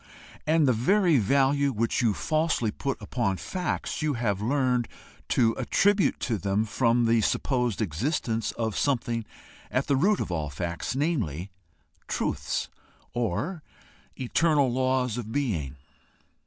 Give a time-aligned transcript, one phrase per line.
[0.47, 4.87] And the very value which you falsely put upon facts you have learned
[5.29, 9.25] to attribute to them from the supposed existence of something
[9.69, 11.51] at the root of all facts namely,
[12.07, 12.67] TRUTHS,
[13.13, 13.61] or
[14.19, 15.75] eternal laws of being.